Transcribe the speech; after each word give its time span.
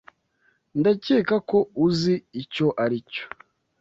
Ndakeka 0.79 1.35
ko 1.49 1.57
uzi 1.85 2.15
icyo 2.41 2.67
aricyo. 2.83 3.25